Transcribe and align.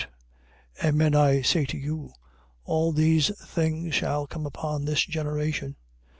Amen 0.83 1.13
I 1.13 1.43
say 1.43 1.63
to 1.67 1.77
you, 1.77 2.09
all 2.63 2.91
these 2.91 3.29
things 3.45 3.93
shall 3.93 4.25
come 4.25 4.47
upon 4.47 4.83
this 4.85 5.05
generation. 5.05 5.75